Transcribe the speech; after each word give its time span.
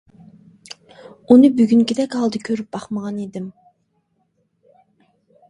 ئۇنى 1.33 1.51
بۈگۈنكىدەك 1.59 2.15
ھالدا 2.21 2.41
كۆرۈپ 2.49 2.73
باقمىغان 2.77 3.21
ئىدىم. 3.25 3.47